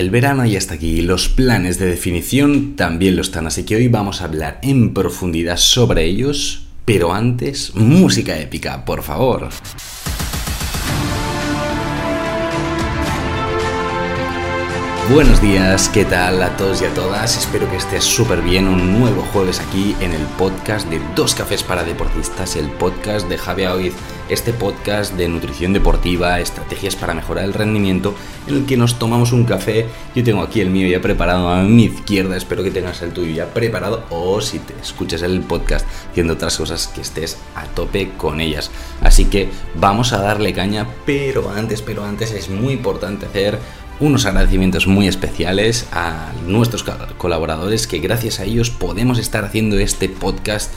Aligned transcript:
El 0.00 0.08
verano 0.08 0.46
ya 0.46 0.56
está 0.56 0.76
aquí 0.76 1.00
y 1.00 1.02
los 1.02 1.28
planes 1.28 1.78
de 1.78 1.84
definición 1.84 2.74
también 2.74 3.16
lo 3.16 3.20
están, 3.20 3.46
así 3.46 3.64
que 3.64 3.76
hoy 3.76 3.88
vamos 3.88 4.22
a 4.22 4.24
hablar 4.24 4.58
en 4.62 4.94
profundidad 4.94 5.58
sobre 5.58 6.06
ellos, 6.06 6.68
pero 6.86 7.12
antes, 7.12 7.74
música 7.74 8.38
épica, 8.38 8.86
por 8.86 9.02
favor. 9.02 9.50
Buenos 15.12 15.42
días, 15.42 15.88
¿qué 15.88 16.04
tal 16.04 16.40
a 16.40 16.56
todos 16.56 16.82
y 16.82 16.84
a 16.84 16.94
todas? 16.94 17.36
Espero 17.36 17.68
que 17.68 17.78
estés 17.78 18.04
súper 18.04 18.42
bien. 18.42 18.68
Un 18.68 19.00
nuevo 19.00 19.22
jueves 19.32 19.58
aquí 19.58 19.96
en 19.98 20.12
el 20.12 20.22
podcast 20.38 20.88
de 20.88 21.00
Dos 21.16 21.34
Cafés 21.34 21.64
para 21.64 21.82
Deportistas, 21.82 22.54
el 22.54 22.70
podcast 22.70 23.28
de 23.28 23.36
Javier 23.36 23.70
Oiz, 23.70 23.94
este 24.28 24.52
podcast 24.52 25.14
de 25.14 25.26
nutrición 25.26 25.72
deportiva, 25.72 26.38
estrategias 26.38 26.94
para 26.94 27.14
mejorar 27.14 27.44
el 27.44 27.54
rendimiento, 27.54 28.14
en 28.46 28.54
el 28.54 28.66
que 28.66 28.76
nos 28.76 29.00
tomamos 29.00 29.32
un 29.32 29.42
café. 29.42 29.86
Yo 30.14 30.22
tengo 30.22 30.42
aquí 30.42 30.60
el 30.60 30.70
mío 30.70 30.86
ya 30.86 31.00
preparado 31.00 31.48
a 31.48 31.64
mi 31.64 31.86
izquierda, 31.86 32.36
espero 32.36 32.62
que 32.62 32.70
tengas 32.70 33.02
el 33.02 33.12
tuyo 33.12 33.34
ya 33.34 33.52
preparado, 33.52 34.04
o 34.10 34.40
si 34.40 34.60
te 34.60 34.74
escuchas 34.80 35.22
el 35.22 35.40
podcast 35.40 35.84
haciendo 36.12 36.34
otras 36.34 36.56
cosas, 36.56 36.86
que 36.86 37.00
estés 37.00 37.36
a 37.56 37.64
tope 37.64 38.12
con 38.16 38.40
ellas. 38.40 38.70
Así 39.00 39.24
que 39.24 39.48
vamos 39.74 40.12
a 40.12 40.22
darle 40.22 40.52
caña, 40.52 40.86
pero 41.04 41.50
antes, 41.50 41.82
pero 41.82 42.04
antes 42.04 42.30
es 42.30 42.48
muy 42.48 42.74
importante 42.74 43.26
hacer 43.26 43.58
unos 44.00 44.24
agradecimientos 44.24 44.86
muy 44.86 45.06
especiales 45.06 45.86
a 45.92 46.32
nuestros 46.46 46.84
colaboradores 47.18 47.86
que 47.86 47.98
gracias 47.98 48.40
a 48.40 48.44
ellos 48.44 48.70
podemos 48.70 49.18
estar 49.18 49.44
haciendo 49.44 49.78
este 49.78 50.08
podcast 50.08 50.72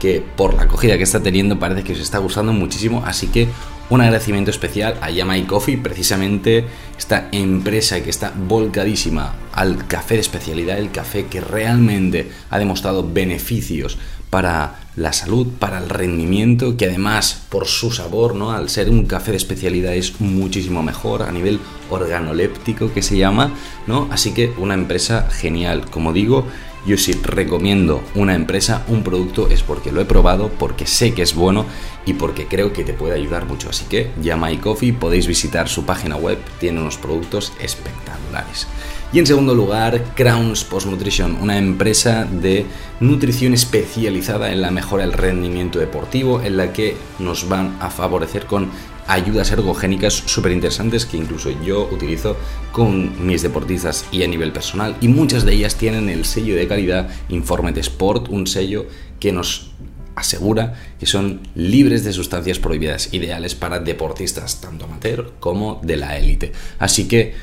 que 0.00 0.24
por 0.36 0.54
la 0.54 0.62
acogida 0.62 0.96
que 0.96 1.04
está 1.04 1.22
teniendo 1.22 1.60
parece 1.60 1.84
que 1.84 1.92
os 1.92 2.00
está 2.00 2.18
gustando 2.18 2.52
muchísimo, 2.52 3.04
así 3.06 3.28
que 3.28 3.46
un 3.88 4.00
agradecimiento 4.00 4.50
especial 4.50 4.96
a 5.00 5.10
Yamai 5.10 5.46
Coffee, 5.46 5.76
precisamente 5.76 6.64
esta 6.98 7.28
empresa 7.30 8.02
que 8.02 8.10
está 8.10 8.32
volcadísima 8.34 9.34
al 9.52 9.86
café 9.86 10.14
de 10.14 10.20
especialidad, 10.22 10.78
el 10.78 10.90
café 10.90 11.26
que 11.26 11.40
realmente 11.40 12.30
ha 12.50 12.58
demostrado 12.58 13.08
beneficios 13.08 13.98
para 14.30 14.80
la 14.96 15.12
salud, 15.12 15.46
para 15.58 15.78
el 15.78 15.88
rendimiento, 15.88 16.76
que 16.76 16.86
además 16.86 17.42
por 17.48 17.66
su 17.66 17.90
sabor, 17.90 18.34
¿no? 18.34 18.52
Al 18.52 18.68
ser 18.68 18.90
un 18.90 19.06
café 19.06 19.30
de 19.30 19.38
especialidad 19.38 19.94
es 19.94 20.20
muchísimo 20.20 20.82
mejor 20.82 21.22
a 21.22 21.32
nivel 21.32 21.60
organoléptico 21.90 22.92
que 22.92 23.02
se 23.02 23.16
llama, 23.16 23.52
¿no? 23.86 24.08
Así 24.10 24.32
que 24.32 24.52
una 24.58 24.74
empresa 24.74 25.28
genial, 25.30 25.88
como 25.90 26.12
digo, 26.12 26.46
yo 26.84 26.98
si 26.98 27.12
recomiendo 27.12 28.02
una 28.16 28.34
empresa, 28.34 28.82
un 28.88 29.04
producto 29.04 29.48
es 29.48 29.62
porque 29.62 29.92
lo 29.92 30.00
he 30.00 30.04
probado, 30.04 30.50
porque 30.58 30.86
sé 30.86 31.14
que 31.14 31.22
es 31.22 31.34
bueno 31.34 31.64
y 32.04 32.14
porque 32.14 32.46
creo 32.46 32.72
que 32.72 32.82
te 32.82 32.92
puede 32.92 33.14
ayudar 33.14 33.46
mucho. 33.46 33.70
Así 33.70 33.84
que 33.84 34.10
llama 34.20 34.50
Coffee, 34.60 34.92
podéis 34.92 35.28
visitar 35.28 35.68
su 35.68 35.84
página 35.84 36.16
web, 36.16 36.38
tiene 36.58 36.80
unos 36.80 36.96
productos 36.96 37.52
espectaculares. 37.60 38.66
Y 39.12 39.18
en 39.18 39.26
segundo 39.26 39.54
lugar, 39.54 40.02
Crowns 40.16 40.64
Post 40.64 40.86
Nutrition, 40.86 41.36
una 41.40 41.58
empresa 41.58 42.24
de 42.24 42.64
nutrición 42.98 43.52
especializada 43.52 44.50
en 44.50 44.62
la 44.62 44.70
mejora 44.82 45.06
del 45.06 45.12
rendimiento 45.12 45.78
deportivo, 45.78 46.42
en 46.42 46.56
la 46.56 46.72
que 46.72 46.96
nos 47.20 47.48
van 47.48 47.76
a 47.80 47.88
favorecer 47.88 48.46
con 48.46 48.68
ayudas 49.06 49.52
ergogénicas 49.52 50.12
súper 50.12 50.50
interesantes 50.50 51.06
que 51.06 51.16
incluso 51.16 51.50
yo 51.64 51.88
utilizo 51.92 52.36
con 52.72 53.24
mis 53.24 53.42
deportistas 53.42 54.04
y 54.10 54.24
a 54.24 54.28
nivel 54.28 54.52
personal. 54.52 54.96
Y 55.00 55.06
muchas 55.06 55.44
de 55.44 55.54
ellas 55.54 55.76
tienen 55.76 56.08
el 56.08 56.24
sello 56.24 56.56
de 56.56 56.66
calidad 56.66 57.08
Informe 57.28 57.70
de 57.72 57.80
Sport, 57.80 58.28
un 58.28 58.48
sello 58.48 58.86
que 59.20 59.30
nos 59.30 59.70
asegura 60.16 60.74
que 60.98 61.06
son 61.06 61.40
libres 61.54 62.04
de 62.04 62.12
sustancias 62.12 62.58
prohibidas, 62.58 63.14
ideales 63.14 63.54
para 63.54 63.78
deportistas 63.78 64.60
tanto 64.60 64.84
amateur 64.86 65.32
como 65.38 65.80
de 65.84 65.96
la 65.96 66.18
élite. 66.18 66.52
Así 66.78 67.06
que 67.06 67.34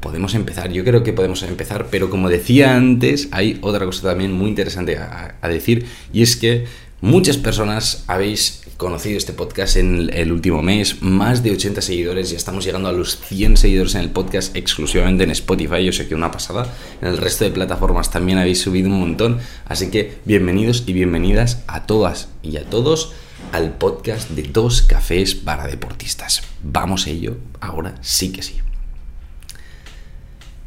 podemos 0.00 0.34
empezar, 0.34 0.70
yo 0.70 0.84
creo 0.84 1.02
que 1.02 1.12
podemos 1.12 1.42
empezar, 1.42 1.88
pero 1.90 2.10
como 2.10 2.28
decía 2.28 2.76
antes, 2.76 3.28
hay 3.32 3.58
otra 3.60 3.84
cosa 3.86 4.08
también 4.08 4.32
muy 4.32 4.48
interesante 4.48 4.96
a, 4.98 5.48
decir 5.48 5.86
y 6.12 6.22
es 6.22 6.36
que 6.36 6.64
muchas 7.06 7.36
personas 7.36 8.02
habéis 8.08 8.62
conocido 8.76 9.16
este 9.16 9.32
podcast 9.32 9.76
en 9.76 10.10
el 10.12 10.32
último 10.32 10.60
mes, 10.60 11.02
más 11.02 11.44
de 11.44 11.52
80 11.52 11.80
seguidores, 11.80 12.30
ya 12.30 12.36
estamos 12.36 12.64
llegando 12.64 12.88
a 12.88 12.92
los 12.92 13.20
100 13.20 13.56
seguidores 13.56 13.94
en 13.94 14.00
el 14.00 14.10
podcast 14.10 14.56
exclusivamente 14.56 15.22
en 15.22 15.30
Spotify, 15.30 15.84
yo 15.84 15.92
sé 15.92 16.08
que 16.08 16.16
una 16.16 16.32
pasada, 16.32 16.66
en 17.00 17.06
el 17.06 17.18
resto 17.18 17.44
de 17.44 17.52
plataformas 17.52 18.10
también 18.10 18.38
habéis 18.38 18.60
subido 18.60 18.88
un 18.88 18.98
montón, 18.98 19.38
así 19.66 19.88
que 19.88 20.18
bienvenidos 20.24 20.82
y 20.86 20.94
bienvenidas 20.94 21.62
a 21.68 21.86
todas 21.86 22.28
y 22.42 22.56
a 22.56 22.64
todos 22.64 23.12
al 23.52 23.74
podcast 23.78 24.30
de 24.30 24.42
dos 24.42 24.82
cafés 24.82 25.36
para 25.36 25.68
deportistas. 25.68 26.42
Vamos 26.64 27.06
a 27.06 27.10
ello, 27.10 27.36
ahora 27.60 27.94
sí 28.00 28.32
que 28.32 28.42
sí. 28.42 28.65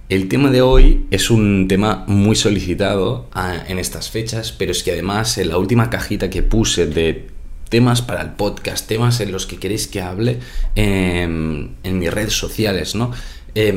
El 0.09 0.27
tema 0.27 0.49
de 0.49 0.63
hoy 0.63 1.05
es 1.11 1.29
un 1.29 1.67
tema 1.67 2.03
muy 2.07 2.35
solicitado 2.35 3.29
ah, 3.31 3.63
en 3.67 3.77
estas 3.77 4.09
fechas, 4.09 4.51
pero 4.51 4.71
es 4.71 4.81
que 4.81 4.91
además 4.91 5.37
en 5.37 5.49
la 5.49 5.59
última 5.59 5.91
cajita 5.91 6.31
que 6.31 6.41
puse 6.41 6.87
de 6.87 7.27
temas 7.69 8.01
para 8.01 8.23
el 8.23 8.31
podcast, 8.31 8.87
temas 8.87 9.19
en 9.19 9.31
los 9.31 9.45
que 9.45 9.57
queréis 9.57 9.87
que 9.87 10.01
hable 10.01 10.39
en, 10.73 11.75
mis 11.83 12.11
redes 12.11 12.33
sociales, 12.33 12.95
¿no? 12.95 13.11
Eh, 13.53 13.71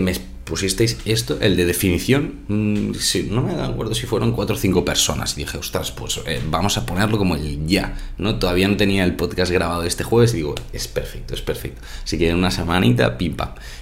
pusisteis 0.45 0.99
esto, 1.05 1.39
el 1.41 1.57
de 1.57 1.65
definición, 1.65 2.41
mm, 2.49 2.93
no 3.31 3.43
me 3.43 3.53
acuerdo 3.55 3.95
si 3.95 4.07
fueron 4.07 4.33
cuatro 4.33 4.57
o 4.57 4.59
cinco 4.59 4.85
personas. 4.85 5.35
Y 5.37 5.43
dije, 5.43 5.59
ostras, 5.59 5.93
pues 5.93 6.21
eh, 6.27 6.41
vamos 6.51 6.77
a 6.79 6.87
ponerlo 6.87 7.19
como 7.19 7.37
el 7.37 7.67
ya, 7.67 7.97
¿no? 8.19 8.39
Todavía 8.39 8.69
no 8.69 8.77
tenía 8.77 9.05
el 9.05 9.15
podcast 9.15 9.53
grabado 9.53 9.85
este 9.85 10.05
jueves 10.05 10.33
y 10.35 10.39
digo, 10.39 10.55
es 10.73 10.89
perfecto, 10.89 11.35
es 11.35 11.43
perfecto. 11.43 11.81
Así 12.05 12.19
que 12.19 12.29
en 12.29 12.37
una 12.37 12.51
semanita, 12.51 13.19
pim 13.19 13.37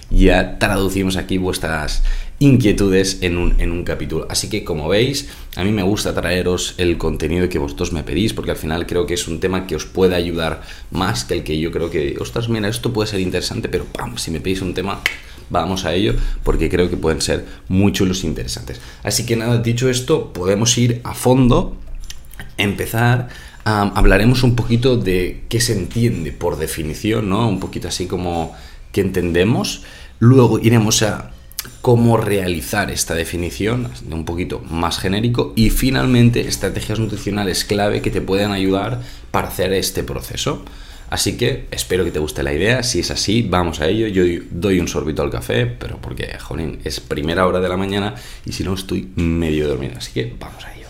ya 0.09 0.59
traducimos 0.59 1.15
aquí 1.15 1.37
vuestras 1.37 2.03
inquietudes 2.39 3.19
en 3.21 3.37
un, 3.37 3.59
en 3.61 3.71
un 3.71 3.83
capítulo. 3.83 4.25
Así 4.29 4.49
que 4.49 4.63
como 4.63 4.89
veis, 4.89 5.29
a 5.55 5.63
mí 5.63 5.71
me 5.71 5.83
gusta 5.83 6.13
traeros 6.13 6.73
el 6.77 6.97
contenido 6.97 7.47
que 7.49 7.59
vosotros 7.59 7.93
me 7.93 8.03
pedís, 8.03 8.33
porque 8.33 8.51
al 8.51 8.57
final 8.57 8.87
creo 8.87 9.05
que 9.05 9.13
es 9.13 9.27
un 9.27 9.39
tema 9.39 9.67
que 9.67 9.75
os 9.75 9.85
puede 9.85 10.15
ayudar 10.15 10.61
más 10.89 11.23
que 11.23 11.35
el 11.35 11.43
que 11.43 11.59
yo 11.59 11.71
creo 11.71 11.89
que, 11.89 12.17
ostras, 12.19 12.49
mira, 12.49 12.67
esto 12.67 12.91
puede 12.91 13.09
ser 13.09 13.19
interesante, 13.19 13.69
pero 13.69 13.85
pam, 13.85 14.17
si 14.17 14.31
me 14.31 14.39
pedís 14.39 14.61
un 14.61 14.73
tema, 14.73 15.01
vamos 15.51 15.85
a 15.85 15.93
ello, 15.93 16.15
porque 16.43 16.69
creo 16.69 16.89
que 16.89 16.97
pueden 16.97 17.21
ser 17.21 17.45
muy 17.67 17.91
chulos 17.91 18.23
e 18.23 18.27
interesantes. 18.27 18.81
Así 19.03 19.25
que 19.25 19.35
nada, 19.35 19.59
dicho 19.59 19.89
esto, 19.89 20.33
podemos 20.33 20.75
ir 20.79 21.01
a 21.03 21.13
fondo, 21.13 21.77
empezar 22.57 23.29
hablaremos 23.63 24.43
un 24.43 24.55
poquito 24.55 24.97
de 24.97 25.43
qué 25.49 25.61
se 25.61 25.73
entiende 25.73 26.31
por 26.31 26.57
definición, 26.57 27.29
¿no? 27.29 27.47
Un 27.47 27.59
poquito 27.59 27.87
así 27.87 28.07
como 28.07 28.55
qué 28.91 29.01
entendemos. 29.01 29.83
Luego 30.19 30.59
iremos 30.59 31.03
a 31.03 31.31
cómo 31.81 32.17
realizar 32.17 32.89
esta 32.89 33.13
definición 33.13 33.89
de 34.03 34.15
un 34.15 34.25
poquito 34.25 34.61
más 34.69 34.97
genérico 34.97 35.53
y 35.55 35.69
finalmente 35.69 36.47
estrategias 36.47 36.99
nutricionales 36.99 37.65
clave 37.65 38.01
que 38.01 38.09
te 38.09 38.21
puedan 38.21 38.51
ayudar 38.51 39.01
para 39.29 39.49
hacer 39.49 39.73
este 39.73 40.03
proceso. 40.03 40.63
Así 41.11 41.35
que 41.35 41.67
espero 41.71 42.05
que 42.05 42.11
te 42.11 42.19
guste 42.19 42.41
la 42.41 42.53
idea. 42.53 42.83
Si 42.83 43.01
es 43.01 43.11
así, 43.11 43.41
vamos 43.41 43.81
a 43.81 43.87
ello. 43.87 44.07
Yo 44.07 44.23
doy 44.49 44.79
un 44.79 44.87
sorbito 44.87 45.21
al 45.21 45.29
café, 45.29 45.65
pero 45.65 45.97
porque, 45.97 46.39
jolín, 46.39 46.79
es 46.85 47.01
primera 47.01 47.45
hora 47.45 47.59
de 47.59 47.67
la 47.67 47.75
mañana 47.75 48.15
y 48.45 48.53
si 48.53 48.63
no 48.63 48.73
estoy 48.73 49.11
medio 49.17 49.67
dormido. 49.67 49.95
Así 49.97 50.13
que 50.13 50.33
vamos 50.39 50.63
a 50.63 50.73
ello. 50.73 50.87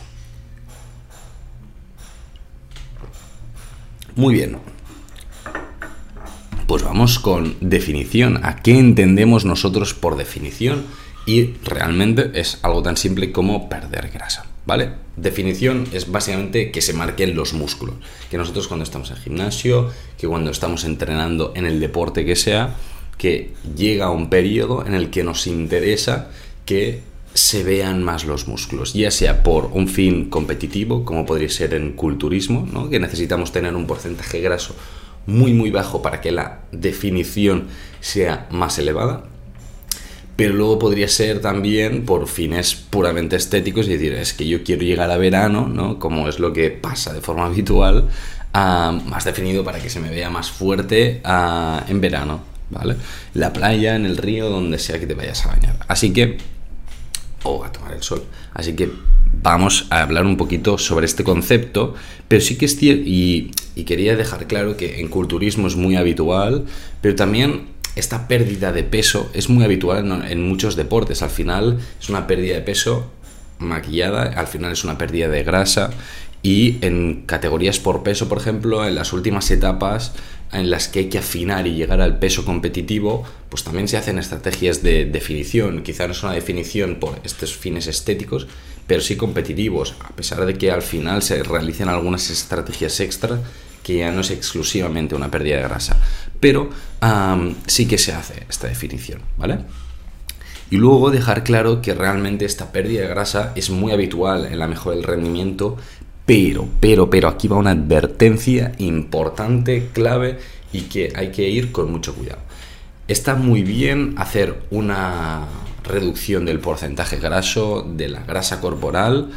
Muy 4.16 4.36
bien. 4.36 4.58
Pues 6.68 6.84
vamos 6.84 7.18
con 7.18 7.56
definición. 7.60 8.46
¿A 8.46 8.58
qué 8.58 8.78
entendemos 8.78 9.44
nosotros 9.44 9.96
por 9.96 10.18
definición? 10.18 10.86
Y 11.26 11.56
realmente 11.64 12.30
es 12.36 12.60
algo 12.62 12.84
tan 12.84 12.96
simple 12.96 13.32
como 13.32 13.70
perder 13.70 14.12
grasa, 14.12 14.46
¿vale? 14.72 14.90
Definición 15.18 15.86
es 15.92 16.10
básicamente 16.10 16.72
que 16.72 16.82
se 16.82 16.94
marquen 16.94 17.36
los 17.36 17.52
músculos. 17.52 17.96
Que 18.30 18.38
nosotros 18.38 18.70
cuando 18.70 18.86
estamos 18.86 19.12
en 19.12 19.18
gimnasio, 19.18 19.92
que 20.18 20.30
cuando 20.30 20.50
estamos 20.50 20.86
entrenando 20.86 21.52
en 21.58 21.66
el 21.66 21.82
deporte 21.82 22.24
que 22.24 22.38
sea, 22.38 22.78
que 23.18 23.52
llega 23.76 24.10
un 24.12 24.30
periodo 24.30 24.86
en 24.86 24.94
el 24.94 25.10
que 25.10 25.26
nos 25.26 25.46
interesa 25.46 26.30
que 26.66 27.02
se 27.34 27.66
vean 27.66 28.02
más 28.02 28.24
los 28.24 28.48
músculos, 28.48 28.94
ya 28.94 29.12
sea 29.12 29.44
por 29.44 29.66
un 29.74 29.90
fin 29.90 30.30
competitivo, 30.30 31.04
como 31.04 31.26
podría 31.26 31.50
ser 31.50 31.74
en 31.74 31.92
culturismo, 31.92 32.66
¿no? 32.72 32.90
que 32.90 33.02
necesitamos 33.02 33.52
tener 33.52 33.76
un 33.76 33.88
porcentaje 33.88 34.40
graso 34.40 34.74
muy 35.26 35.54
muy 35.54 35.70
bajo 35.70 36.02
para 36.02 36.22
que 36.22 36.32
la 36.32 36.62
definición 36.72 37.68
sea 38.00 38.48
más 38.52 38.80
elevada. 38.80 39.26
Pero 40.36 40.54
luego 40.54 40.80
podría 40.80 41.08
ser 41.08 41.40
también 41.40 42.06
por 42.06 42.28
fines 42.28 42.74
puramente 42.76 43.36
estéticos, 43.36 43.88
y 43.88 43.92
decir, 43.92 44.14
es 44.14 44.34
que 44.34 44.48
yo 44.48 44.64
quiero 44.64 44.84
llegar 44.84 45.12
a 45.12 45.18
verano, 45.18 45.68
¿no? 45.68 46.00
Como 46.00 46.28
es 46.28 46.40
lo 46.40 46.54
que 46.54 46.70
pasa 46.70 47.14
de 47.14 47.22
forma 47.22 47.46
habitual, 47.48 48.10
más 48.54 49.26
definido 49.26 49.64
para 49.64 49.80
que 49.80 49.90
se 49.90 50.00
me 50.00 50.10
vea 50.10 50.30
más 50.30 50.52
fuerte 50.52 51.22
en 51.88 52.02
verano, 52.02 52.42
¿vale? 52.70 52.96
La 53.34 53.54
playa, 53.54 53.96
en 53.96 54.06
el 54.06 54.18
río, 54.18 54.50
donde 54.50 54.80
sea 54.80 55.00
que 55.00 55.08
te 55.08 55.14
vayas 55.14 55.46
a 55.46 55.50
bañar. 55.50 55.78
Así 55.88 56.12
que, 56.12 56.38
o 57.44 57.64
a 57.64 57.72
tomar 57.72 57.94
el 57.94 58.04
sol. 58.04 58.24
Así 58.54 58.74
que 58.74 58.90
vamos 59.42 59.88
a 59.90 60.02
hablar 60.02 60.26
un 60.26 60.38
poquito 60.38 60.78
sobre 60.78 61.06
este 61.06 61.24
concepto, 61.24 61.96
pero 62.28 62.42
sí 62.42 62.58
que 62.58 62.66
es 62.66 62.78
cierto, 62.78 63.04
y, 63.06 63.52
quería 63.86 64.16
dejar 64.16 64.46
claro 64.46 64.78
que 64.78 65.00
en 65.00 65.08
culturismo 65.08 65.68
es 65.68 65.76
muy 65.76 65.96
habitual, 65.96 66.66
pero 67.02 67.16
también 67.16 67.64
esta 67.96 68.28
pérdida 68.28 68.72
de 68.72 68.84
peso 68.84 69.30
es 69.34 69.50
muy 69.50 69.64
habitual 69.64 70.26
en, 70.30 70.48
muchos 70.48 70.76
deportes. 70.76 71.22
Al 71.22 71.30
final 71.30 71.80
es 72.00 72.10
una 72.10 72.28
pérdida 72.28 72.56
de 72.56 72.62
peso 72.62 73.12
maquillada, 73.60 74.24
al 74.24 74.48
final 74.48 74.72
es 74.72 74.84
una 74.84 74.98
pérdida 74.98 75.28
de 75.28 75.44
grasa 75.44 75.92
y 76.44 76.78
en 76.82 77.24
categorías 77.26 77.80
por 77.80 78.02
peso, 78.02 78.28
por 78.28 78.40
ejemplo, 78.40 78.86
en 78.88 78.96
las 78.96 79.14
últimas 79.14 79.52
etapas 79.52 80.14
en 80.52 80.70
las 80.70 80.88
que 80.88 81.00
hay 81.00 81.10
que 81.10 81.20
afinar 81.20 81.68
y 81.68 81.76
llegar 81.76 82.02
al 82.02 82.20
peso 82.20 82.44
competitivo, 82.44 83.24
pues 83.50 83.64
también 83.64 83.88
se 83.88 83.98
hacen 83.98 84.20
estrategias 84.20 84.84
de 84.84 85.06
definición. 85.06 85.84
Quizá 85.84 86.08
no 86.08 86.14
es 86.14 86.24
una 86.24 86.34
definición 86.34 86.96
por 86.96 87.20
estos 87.24 87.56
fines 87.56 87.88
estéticos, 87.88 88.48
pero 88.86 89.02
sí 89.02 89.16
competitivos, 89.16 89.96
a 90.02 90.10
pesar 90.10 90.46
de 90.46 90.56
que 90.56 90.72
al 90.72 90.82
final 90.82 91.22
se 91.22 91.42
realicen 91.44 91.88
algunas 91.88 92.30
estrategias 92.30 93.00
extra 93.00 93.40
ya 93.98 94.12
no 94.12 94.22
es 94.22 94.32
exclusivamente 94.32 95.16
una 95.16 95.32
pérdida 95.32 95.58
de 95.58 95.64
grasa, 95.64 96.00
pero 96.40 96.70
sí 97.68 97.88
que 97.88 97.98
se 97.98 98.14
hace 98.14 98.46
esta 98.50 98.68
definición, 98.68 99.22
¿vale? 99.38 99.60
Y 100.70 100.78
luego 100.78 101.12
dejar 101.12 101.44
claro 101.44 101.82
que 101.82 101.94
realmente 101.94 102.46
esta 102.46 102.72
pérdida 102.72 103.02
de 103.02 103.08
grasa 103.08 103.52
es 103.56 103.70
muy 103.70 103.92
habitual 103.92 104.46
en 104.46 104.58
la 104.58 104.68
mejora 104.68 104.96
del 104.96 105.04
rendimiento, 105.04 105.78
pero, 106.26 106.68
pero, 106.80 107.10
pero 107.10 107.28
aquí 107.28 107.50
va 107.50 107.58
una 107.58 107.72
advertencia 107.72 108.72
importante, 108.78 109.90
clave 109.92 110.40
y 110.72 110.84
que 110.84 111.12
hay 111.14 111.32
que 111.32 111.50
ir 111.50 111.74
con 111.74 111.92
mucho 111.92 112.16
cuidado. 112.16 112.40
Está 113.08 113.36
muy 113.36 113.64
bien 113.64 114.14
hacer 114.18 114.62
una 114.72 115.46
reducción 115.84 116.46
del 116.46 116.60
porcentaje 116.60 117.18
graso, 117.18 117.86
de 117.86 118.08
la 118.08 118.24
grasa 118.24 118.62
corporal, 118.62 119.32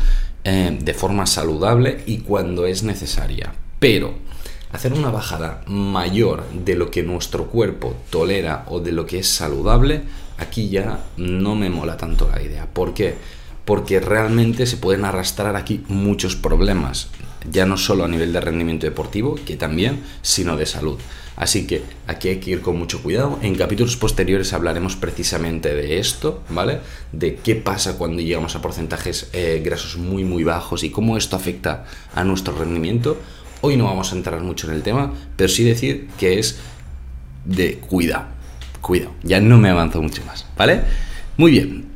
eh, 0.44 0.78
de 0.80 0.94
forma 0.94 1.26
saludable 1.26 2.04
y 2.06 2.18
cuando 2.18 2.66
es 2.66 2.84
necesaria. 2.84 3.54
Pero 3.80 4.14
hacer 4.74 4.92
una 4.92 5.10
bajada 5.10 5.62
mayor 5.68 6.42
de 6.52 6.74
lo 6.74 6.90
que 6.90 7.04
nuestro 7.04 7.46
cuerpo 7.46 7.94
tolera 8.10 8.64
o 8.68 8.80
de 8.80 8.90
lo 8.90 9.06
que 9.06 9.20
es 9.20 9.28
saludable, 9.28 10.02
aquí 10.36 10.68
ya 10.68 11.04
no 11.16 11.54
me 11.54 11.70
mola 11.70 11.96
tanto 11.96 12.28
la 12.28 12.42
idea. 12.42 12.66
¿Por 12.66 12.92
qué? 12.92 13.14
Porque 13.64 14.00
realmente 14.00 14.66
se 14.66 14.76
pueden 14.76 15.04
arrastrar 15.04 15.54
aquí 15.54 15.84
muchos 15.86 16.34
problemas, 16.34 17.06
ya 17.48 17.66
no 17.66 17.76
solo 17.76 18.04
a 18.04 18.08
nivel 18.08 18.32
de 18.32 18.40
rendimiento 18.40 18.84
deportivo, 18.84 19.36
que 19.46 19.56
también, 19.56 20.02
sino 20.22 20.56
de 20.56 20.66
salud. 20.66 20.98
Así 21.36 21.68
que 21.68 21.82
aquí 22.08 22.28
hay 22.28 22.40
que 22.40 22.50
ir 22.50 22.60
con 22.60 22.76
mucho 22.76 23.00
cuidado. 23.00 23.38
En 23.42 23.54
capítulos 23.54 23.96
posteriores 23.96 24.52
hablaremos 24.52 24.96
precisamente 24.96 25.72
de 25.72 25.98
esto, 25.98 26.42
¿vale? 26.48 26.80
De 27.12 27.36
qué 27.36 27.54
pasa 27.54 27.96
cuando 27.96 28.22
llegamos 28.22 28.56
a 28.56 28.62
porcentajes 28.62 29.30
eh, 29.32 29.62
grasos 29.64 29.96
muy, 29.98 30.24
muy 30.24 30.42
bajos 30.42 30.82
y 30.82 30.90
cómo 30.90 31.16
esto 31.16 31.36
afecta 31.36 31.86
a 32.14 32.24
nuestro 32.24 32.56
rendimiento. 32.56 33.18
Hoy 33.66 33.78
no 33.78 33.84
vamos 33.84 34.12
a 34.12 34.16
entrar 34.16 34.42
mucho 34.42 34.68
en 34.68 34.74
el 34.74 34.82
tema, 34.82 35.10
pero 35.36 35.48
sí 35.48 35.64
decir 35.64 36.08
que 36.18 36.38
es 36.38 36.58
de 37.46 37.78
cuidado. 37.78 38.26
Cuidado, 38.82 39.12
ya 39.22 39.40
no 39.40 39.56
me 39.56 39.70
avanzo 39.70 40.02
mucho 40.02 40.22
más, 40.26 40.44
¿vale? 40.54 40.82
Muy 41.38 41.50
bien, 41.50 41.86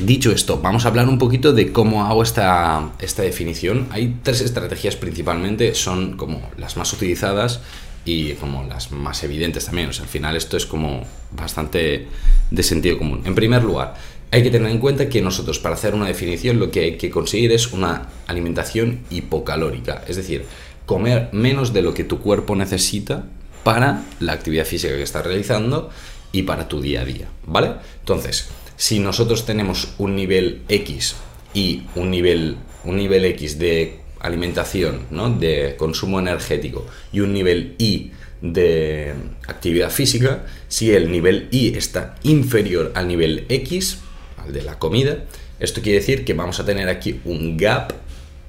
Dicho 0.00 0.30
esto, 0.30 0.60
vamos 0.62 0.84
a 0.84 0.88
hablar 0.88 1.08
un 1.08 1.18
poquito 1.18 1.52
de 1.52 1.72
cómo 1.72 2.06
hago 2.06 2.22
esta, 2.22 2.92
esta, 3.00 3.22
definición. 3.22 3.88
Hay 3.90 4.20
tres 4.22 4.40
estrategias 4.40 4.94
principalmente, 4.94 5.74
son 5.74 6.16
como 6.16 6.48
las 6.56 6.76
más 6.76 6.92
utilizadas 6.92 7.60
y 8.04 8.34
como 8.34 8.62
las 8.64 8.92
más 8.92 9.24
evidentes 9.24 9.66
también. 9.66 9.88
O 9.88 9.92
sea, 9.92 10.04
al 10.04 10.08
final 10.08 10.36
esto 10.36 10.56
es 10.56 10.66
como 10.66 11.04
bastante 11.32 12.06
de 12.50 12.62
sentido 12.62 12.96
común. 12.96 13.22
En 13.26 13.34
primer 13.34 13.64
lugar, 13.64 13.94
hay 14.30 14.42
que 14.42 14.50
tener 14.50 14.70
en 14.70 14.78
cuenta 14.78 15.10
que 15.10 15.20
nosotros 15.20 15.58
para 15.58 15.74
hacer 15.74 15.94
una 15.94 16.06
definición 16.06 16.58
lo 16.58 16.70
que 16.70 16.80
hay 16.80 16.96
que 16.96 17.10
conseguir 17.10 17.52
es 17.52 17.70
una 17.72 18.08
alimentación 18.26 19.00
hipocalórica, 19.10 20.04
es 20.08 20.16
decir, 20.16 20.46
comer 20.86 21.28
menos 21.32 21.72
de 21.72 21.82
lo 21.82 21.94
que 21.94 22.04
tu 22.04 22.20
cuerpo 22.20 22.56
necesita 22.56 23.24
para 23.64 24.04
la 24.20 24.32
actividad 24.32 24.64
física 24.64 24.96
que 24.96 25.02
estás 25.02 25.24
realizando 25.24 25.90
y 26.32 26.42
para 26.42 26.68
tu 26.68 26.80
día 26.80 27.02
a 27.02 27.04
día, 27.04 27.28
¿vale? 27.46 27.74
Entonces, 28.00 28.48
si 28.76 28.98
nosotros 28.98 29.46
tenemos 29.46 29.94
un 29.98 30.16
nivel 30.16 30.62
X 30.68 31.14
y 31.54 31.82
un 31.94 32.10
nivel, 32.10 32.56
un 32.84 32.96
nivel 32.96 33.24
X 33.26 33.58
de 33.58 34.00
alimentación, 34.20 35.06
¿no? 35.10 35.30
de 35.30 35.76
consumo 35.76 36.18
energético 36.18 36.86
y 37.12 37.20
un 37.20 37.32
nivel 37.32 37.74
I 37.78 38.12
de 38.40 39.14
actividad 39.46 39.90
física, 39.90 40.46
si 40.68 40.92
el 40.92 41.10
nivel 41.10 41.48
I 41.50 41.76
está 41.76 42.16
inferior 42.22 42.92
al 42.94 43.08
nivel 43.08 43.46
X, 43.48 43.98
al 44.36 44.52
de 44.52 44.62
la 44.62 44.78
comida, 44.78 45.24
esto 45.60 45.80
quiere 45.80 46.00
decir 46.00 46.24
que 46.24 46.34
vamos 46.34 46.58
a 46.58 46.64
tener 46.64 46.88
aquí 46.88 47.20
un 47.24 47.56
gap 47.56 47.92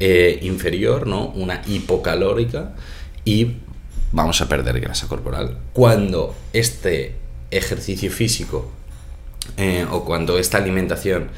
eh, 0.05 0.39
inferior, 0.41 1.07
¿no? 1.07 1.27
una 1.27 1.61
hipocalórica, 1.65 2.73
y 3.23 3.53
vamos 4.11 4.41
a 4.41 4.49
perder 4.49 4.81
grasa 4.81 5.07
corporal. 5.07 5.57
Cuando 5.71 6.35
este 6.51 7.15
ejercicio 7.51 8.11
físico 8.11 8.69
eh, 9.55 9.85
o 9.89 10.03
cuando 10.03 10.37
esta 10.37 10.57
alimentación 10.57 11.29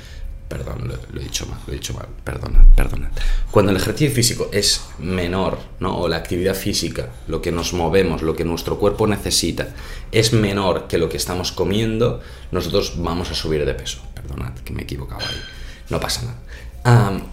Perdón, 0.48 0.94
lo, 1.12 1.20
he 1.20 1.24
dicho 1.24 1.48
mal, 1.48 1.60
lo 1.66 1.74
he 1.74 1.76
dicho 1.76 1.96
mal, 1.96 2.06
perdona, 2.24 2.64
perdona. 2.76 3.10
Cuando 3.50 3.72
el 3.72 3.78
ejercicio 3.78 4.14
físico 4.14 4.50
es 4.52 4.82
menor, 5.00 5.58
¿no? 5.80 5.98
O 5.98 6.08
la 6.08 6.18
actividad 6.18 6.54
física, 6.54 7.10
lo 7.28 7.42
que 7.42 7.52
nos 7.52 7.74
movemos, 7.74 8.22
lo 8.22 8.36
que 8.36 8.46
nuestro 8.46 8.78
cuerpo 8.78 9.08
necesita, 9.08 9.70
es 10.12 10.34
menor 10.34 10.88
que 10.88 11.00
lo 11.00 11.10
que 11.10 11.18
estamos 11.18 11.52
comiendo, 11.52 12.22
nosotros 12.52 12.94
vamos 12.98 13.32
a 13.32 13.34
subir 13.34 13.66
de 13.66 13.74
peso. 13.74 14.02
Perdonad 14.14 14.54
que 14.60 14.72
me 14.72 14.82
he 14.82 14.84
equivocado 14.84 15.22
ahí. 15.22 15.42
No 15.90 16.00
pasa 16.00 16.22
nada. 16.22 16.38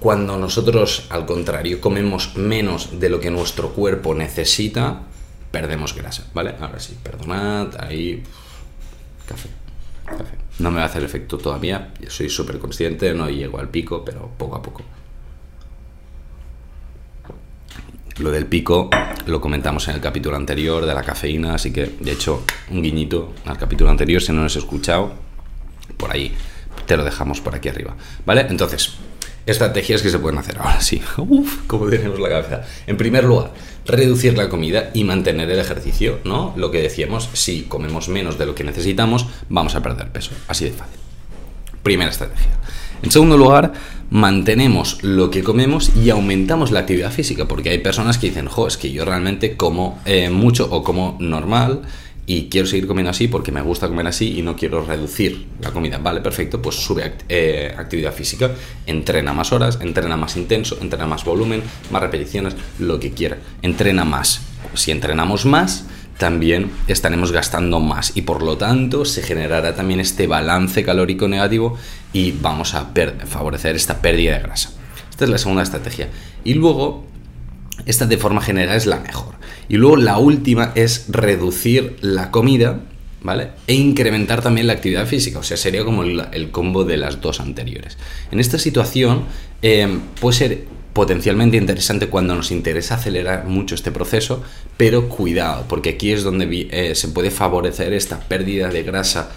Cuando 0.01 0.39
nosotros, 0.39 1.07
al 1.11 1.27
contrario, 1.27 1.81
comemos 1.81 2.37
menos 2.37 2.99
de 2.99 3.11
lo 3.11 3.21
que 3.21 3.31
nuestro 3.31 3.71
cuerpo 3.71 4.15
necesita, 4.15 5.03
perdemos 5.51 5.95
grasa, 5.95 6.27
¿vale? 6.33 6.55
Ahora 6.59 6.81
sí, 6.81 6.97
perdonad, 7.03 7.69
ahí... 7.79 8.23
Café, 9.27 9.51
café. 10.07 10.39
No 10.59 10.71
me 10.71 10.79
va 10.79 10.85
a 10.85 10.87
hacer 10.87 11.05
efecto 11.05 11.37
todavía, 11.37 11.93
soy 12.09 12.31
súper 12.31 12.59
consciente, 12.59 13.13
no 13.13 13.29
llego 13.29 13.59
al 13.59 13.69
pico, 13.69 14.03
pero 14.05 14.31
poco 14.39 14.57
a 14.57 14.63
poco. 14.63 14.83
Lo 18.19 18.31
del 18.31 18.47
pico 18.47 18.89
lo 19.27 19.41
comentamos 19.41 19.89
en 19.89 19.97
el 19.97 20.01
capítulo 20.01 20.37
anterior 20.37 20.87
de 20.87 20.95
la 20.95 21.03
cafeína, 21.03 21.55
así 21.55 21.73
que 21.73 21.87
de 22.01 22.13
hecho 22.13 22.45
un 22.71 22.83
guiñito 22.83 23.35
al 23.45 23.59
capítulo 23.59 23.91
anterior, 23.91 24.23
si 24.23 24.33
no 24.33 24.41
lo 24.41 24.47
has 24.47 24.57
escuchado, 24.57 25.13
por 25.97 26.11
ahí 26.11 26.35
te 26.87 26.97
lo 26.97 27.05
dejamos 27.05 27.41
por 27.41 27.55
aquí 27.55 27.69
arriba. 27.69 27.97
¿Vale? 28.27 28.47
Entonces, 28.49 28.97
estrategias 29.47 30.03
que 30.03 30.11
se 30.11 30.19
pueden 30.19 30.39
hacer 30.39 30.59
ahora 30.59 30.81
sí. 30.81 31.03
Uf, 31.17 31.67
como 31.67 31.89
tenemos 31.89 32.19
la 32.21 32.29
cabeza. 32.29 32.63
En 32.87 32.97
primer 32.97 33.25
lugar, 33.25 33.53
reducir 33.85 34.37
la 34.37 34.49
comida 34.49 34.91
y 34.95 35.05
mantener 35.05 35.51
el 35.51 35.59
ejercicio, 35.59 36.21
¿no? 36.25 36.55
Lo 36.57 36.71
que 36.71 36.81
decíamos, 36.81 37.29
si 37.33 37.63
comemos 37.63 38.09
menos 38.09 38.39
de 38.39 38.47
lo 38.47 38.55
que 38.55 38.65
necesitamos, 38.65 39.27
vamos 39.49 39.75
a 39.75 39.83
perder 39.83 40.11
peso. 40.11 40.33
Así 40.49 40.67
de 40.67 40.73
fácil. 40.73 40.99
Primera 41.83 42.11
estrategia. 42.11 42.53
En 43.03 43.11
segundo 43.11 43.37
lugar, 43.37 43.73
mantenemos 44.11 45.03
lo 45.03 45.31
que 45.31 45.43
comemos 45.43 45.91
y 45.97 46.11
aumentamos 46.11 46.71
la 46.71 46.81
actividad 46.81 47.11
física, 47.11 47.49
porque 47.49 47.71
hay 47.71 47.79
personas 47.79 48.17
que 48.19 48.29
dicen, 48.29 48.47
jo, 48.47 48.69
es 48.69 48.77
que 48.77 48.93
yo 48.93 49.05
realmente 49.05 49.57
como 49.57 50.01
eh, 50.05 50.31
mucho 50.31 50.69
o 50.71 50.85
como 50.85 51.17
normal 51.19 51.83
y 52.25 52.49
quiero 52.49 52.67
seguir 52.67 52.87
comiendo 52.87 53.11
así 53.11 53.29
porque 53.29 53.51
me 53.51 53.61
gusta 53.63 53.89
comer 53.89 54.07
así 54.07 54.39
y 54.39 54.43
no 54.43 54.55
quiero 54.55 54.85
reducir 54.85 55.49
la 55.61 55.73
comida. 55.73 55.99
Vale, 55.99 56.21
perfecto, 56.21 56.63
pues 56.63 56.77
sube 56.77 57.15
eh, 57.29 57.75
actividad 57.77 58.13
física, 58.13 58.53
entrena 58.87 59.33
más 59.33 59.53
horas, 59.53 59.79
entrena 59.81 60.17
más 60.17 60.37
intenso, 60.37 60.79
entrena 60.81 61.07
más 61.07 61.25
volumen, 61.25 61.63
más 61.91 62.03
repeticiones, 62.03 62.55
lo 62.79 63.01
que 63.01 63.11
quiera. 63.11 63.39
Entrena 63.63 64.05
más. 64.05 64.43
Si 64.75 64.93
entrenamos 64.93 65.45
más, 65.47 65.87
también 66.17 66.71
estaremos 66.87 67.33
gastando 67.33 67.81
más 67.81 68.17
y 68.17 68.23
por 68.23 68.43
lo 68.43 68.57
tanto 68.57 69.05
se 69.05 69.23
generará 69.23 69.75
también 69.75 69.99
este 69.99 70.29
balance 70.29 70.85
calórico 70.85 71.27
negativo 71.27 71.77
y 72.13 72.33
vamos 72.33 72.75
a 72.75 72.93
favorecer 73.27 73.75
esta 73.75 74.01
pérdida 74.01 74.35
de 74.35 74.43
grasa. 74.45 74.71
Esta 75.11 75.25
es 75.25 75.31
la 75.31 75.39
segunda 75.39 75.63
estrategia. 75.63 76.09
Y 76.45 76.55
luego, 76.55 77.05
esta 77.87 78.07
de 78.07 78.19
forma 78.19 78.41
general 78.41 78.77
es 78.77 78.87
la 78.87 79.01
mejor. 79.01 79.32
Y 79.69 79.77
luego 79.77 79.97
la 79.97 80.19
última 80.19 80.73
es 80.75 81.07
reducir 81.09 81.97
la 82.01 82.31
comida, 82.31 82.81
¿vale? 83.23 83.51
E 83.67 83.75
incrementar 83.75 84.43
también 84.43 84.67
la 84.67 84.75
actividad 84.75 85.07
física, 85.07 85.39
o 85.39 85.43
sea, 85.43 85.57
sería 85.57 85.85
como 85.85 86.03
el, 86.03 86.51
combo 86.51 86.85
de 86.85 86.97
las 86.97 87.21
dos 87.21 87.41
anteriores. 87.41 87.97
En 88.31 88.41
esta 88.41 88.59
situación 88.59 89.25
eh, 89.63 89.99
puede 90.21 90.37
ser 90.37 90.65
potencialmente 90.93 91.57
interesante 91.57 92.09
cuando 92.09 92.35
nos 92.35 92.51
interesa 92.51 92.97
acelerar 92.97 93.47
mucho 93.47 93.75
este 93.75 93.91
proceso, 93.91 94.43
pero 94.77 95.09
cuidado, 95.09 95.65
porque 95.69 95.91
aquí 95.91 96.13
es 96.13 96.23
donde 96.23 96.69
eh, 96.71 96.95
se 96.95 97.09
puede 97.09 97.31
favorecer 97.31 97.93
esta 97.95 98.21
pérdida 98.21 98.69
de 98.69 98.83
grasa 98.83 99.31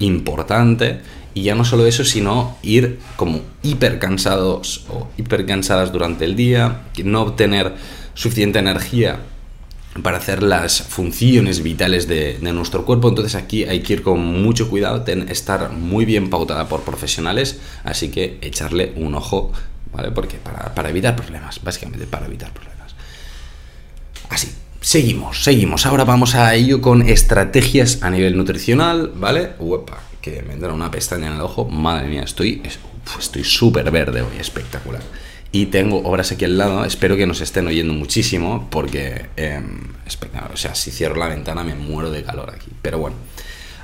importante 0.00 1.00
y 1.34 1.42
ya 1.42 1.54
no 1.54 1.64
solo 1.64 1.86
eso, 1.86 2.04
sino 2.04 2.58
ir 2.62 2.98
como 3.16 3.40
hiper 3.62 3.98
cansados 3.98 4.84
o 4.88 5.08
hiper 5.16 5.46
cansadas 5.46 5.92
durante 5.92 6.24
el 6.24 6.36
día, 6.36 6.82
no 7.04 7.22
obtener 7.22 7.74
suficiente 8.14 8.58
energía 8.58 9.20
para 10.02 10.18
hacer 10.18 10.42
las 10.42 10.82
funciones 10.82 11.62
vitales 11.62 12.08
de, 12.08 12.38
nuestro 12.40 12.84
cuerpo. 12.84 13.08
Entonces 13.08 13.34
aquí 13.34 13.64
hay 13.64 13.80
que 13.80 13.94
ir 13.94 14.02
con 14.02 14.20
mucho 14.20 14.68
cuidado, 14.68 15.04
estar 15.28 15.70
muy 15.70 16.04
bien 16.04 16.30
pautada 16.30 16.68
por 16.68 16.82
profesionales, 16.82 17.60
así 17.84 18.10
que 18.10 18.38
echarle 18.40 18.92
un 18.96 19.14
ojo, 19.14 19.52
¿vale? 19.92 20.10
Porque 20.10 20.38
para, 20.38 20.88
evitar 20.88 21.16
problemas, 21.16 21.62
básicamente 21.62 22.06
para 22.06 22.26
evitar 22.26 22.52
problemas. 22.52 22.94
Así, 24.30 24.48
Seguimos, 24.80 25.42
seguimos. 25.42 25.86
Ahora 25.86 26.04
vamos 26.04 26.36
a 26.36 26.54
ello 26.54 26.80
con 26.80 27.02
estrategias 27.02 27.98
a 28.02 28.10
nivel 28.10 28.36
nutricional, 28.36 29.12
¿vale? 29.16 29.50
Uepa, 29.58 29.98
que 30.22 30.40
me 30.42 30.54
entra 30.54 30.72
una 30.72 30.90
pestaña 30.90 31.26
en 31.26 31.34
el 31.34 31.40
ojo. 31.40 31.64
Madre 31.64 32.08
mía, 32.08 32.22
estoy 32.22 32.62
estoy 33.18 33.44
súper 33.44 33.90
verde 33.90 34.22
hoy, 34.22 34.38
espectacular. 34.38 35.02
Y 35.50 35.66
tengo 35.66 35.98
obras 36.04 36.30
aquí 36.32 36.44
al 36.44 36.58
lado, 36.58 36.84
espero 36.84 37.16
que 37.16 37.26
nos 37.26 37.40
estén 37.40 37.66
oyendo 37.66 37.94
muchísimo, 37.94 38.68
porque, 38.70 39.26
eh, 39.36 39.62
o 40.52 40.56
sea, 40.56 40.74
si 40.74 40.90
cierro 40.90 41.16
la 41.16 41.28
ventana 41.28 41.64
me 41.64 41.74
muero 41.74 42.10
de 42.10 42.22
calor 42.22 42.50
aquí. 42.50 42.70
Pero 42.82 42.98
bueno, 42.98 43.16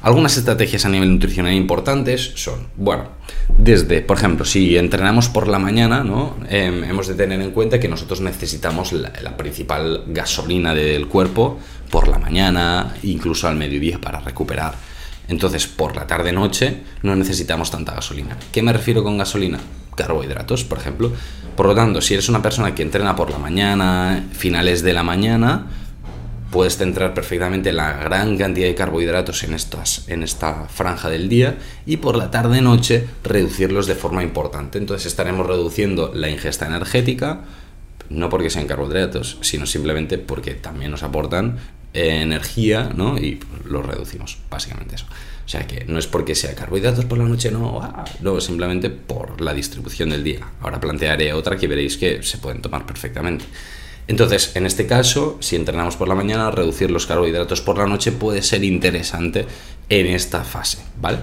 algunas 0.04 0.36
estrategias 0.36 0.84
a 0.84 0.90
nivel 0.90 1.10
nutricional 1.10 1.54
importantes 1.54 2.32
son, 2.34 2.66
bueno, 2.76 3.08
desde, 3.56 4.02
por 4.02 4.18
ejemplo, 4.18 4.44
si 4.44 4.76
entrenamos 4.76 5.30
por 5.30 5.48
la 5.48 5.58
mañana, 5.58 6.04
¿no? 6.04 6.36
Em, 6.50 6.84
hemos 6.84 7.08
de 7.08 7.14
tener 7.14 7.40
en 7.40 7.52
cuenta 7.52 7.80
que 7.80 7.88
nosotros 7.88 8.20
necesitamos 8.20 8.92
la, 8.92 9.34
principal 9.38 10.04
gasolina 10.08 10.74
del 10.74 11.08
cuerpo 11.08 11.58
por 11.88 12.08
la 12.08 12.18
mañana, 12.18 12.94
incluso 13.02 13.48
al 13.48 13.56
mediodía 13.56 13.98
para 13.98 14.20
recuperar. 14.20 14.74
Entonces, 15.28 15.66
por 15.66 15.96
la 15.96 16.06
tarde-noche 16.06 16.82
no 17.02 17.16
necesitamos 17.16 17.70
tanta 17.70 17.94
gasolina. 17.94 18.36
¿Qué 18.52 18.62
me 18.62 18.74
refiero 18.74 19.02
con 19.02 19.16
gasolina? 19.16 19.58
Carbohidratos, 19.96 20.64
por 20.64 20.78
ejemplo. 20.78 21.12
Por 21.56 21.66
lo 21.66 21.74
tanto, 21.74 22.00
si 22.00 22.14
eres 22.14 22.28
una 22.28 22.42
persona 22.42 22.74
que 22.74 22.82
entrena 22.82 23.14
por 23.14 23.30
la 23.30 23.38
mañana, 23.38 24.24
finales 24.32 24.82
de 24.82 24.92
la 24.92 25.02
mañana, 25.02 25.66
puedes 26.54 26.76
centrar 26.76 27.14
perfectamente 27.14 27.72
la 27.72 27.94
gran 27.94 28.36
cantidad 28.38 28.68
de 28.68 28.76
carbohidratos 28.76 29.42
en, 29.42 29.54
estas, 29.54 30.08
en 30.08 30.22
esta 30.22 30.66
franja 30.68 31.10
del 31.10 31.28
día 31.28 31.56
y 31.84 31.96
por 31.96 32.14
la 32.14 32.30
tarde-noche 32.30 33.08
reducirlos 33.24 33.88
de 33.88 33.96
forma 33.96 34.22
importante. 34.22 34.78
Entonces 34.78 35.06
estaremos 35.06 35.48
reduciendo 35.48 36.12
la 36.14 36.28
ingesta 36.28 36.66
energética, 36.66 37.40
no 38.08 38.28
porque 38.28 38.50
sean 38.50 38.68
carbohidratos, 38.68 39.38
sino 39.40 39.66
simplemente 39.66 40.16
porque 40.16 40.54
también 40.54 40.92
nos 40.92 41.02
aportan 41.02 41.58
energía 41.94 42.90
¿no? 42.94 43.16
y 43.16 43.40
los 43.64 43.86
reducimos, 43.86 44.38
básicamente 44.50 44.96
eso. 44.96 45.06
O 45.44 45.48
sea 45.48 45.66
que 45.66 45.84
no 45.84 45.98
es 45.98 46.06
porque 46.06 46.34
sea 46.34 46.54
carbohidratos 46.54 47.04
por 47.04 47.18
la 47.18 47.24
noche, 47.24 47.50
no, 47.50 47.80
ah, 47.82 48.04
no, 48.20 48.40
simplemente 48.40 48.90
por 48.90 49.40
la 49.40 49.52
distribución 49.52 50.10
del 50.10 50.24
día. 50.24 50.40
Ahora 50.60 50.80
plantearé 50.80 51.32
otra 51.32 51.56
que 51.56 51.68
veréis 51.68 51.96
que 51.98 52.22
se 52.22 52.38
pueden 52.38 52.62
tomar 52.62 52.86
perfectamente. 52.86 53.44
Entonces, 54.06 54.54
en 54.54 54.66
este 54.66 54.86
caso, 54.86 55.38
si 55.40 55.56
entrenamos 55.56 55.96
por 55.96 56.08
la 56.08 56.14
mañana, 56.14 56.50
reducir 56.50 56.90
los 56.90 57.06
carbohidratos 57.06 57.60
por 57.60 57.78
la 57.78 57.86
noche 57.86 58.12
puede 58.12 58.42
ser 58.42 58.64
interesante 58.64 59.46
en 59.88 60.06
esta 60.06 60.44
fase, 60.44 60.78
¿vale? 61.00 61.18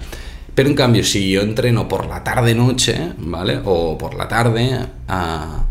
Pero 0.53 0.69
en 0.69 0.75
cambio, 0.75 1.03
si 1.03 1.31
yo 1.31 1.41
entreno 1.41 1.87
por 1.87 2.07
la 2.07 2.23
tarde-noche, 2.23 3.13
¿vale? 3.17 3.59
O 3.65 3.97
por 3.97 4.15
la 4.15 4.27
tarde, 4.27 4.85
ah, 5.07 5.65